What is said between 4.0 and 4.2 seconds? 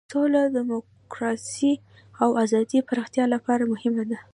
ده.